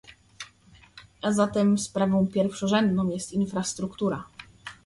A 1.21 1.31
zatem 1.31 1.77
sprawą 1.77 2.27
pierwszorzędną 2.27 3.09
jest 3.09 3.33
infrastruktura 3.33 4.23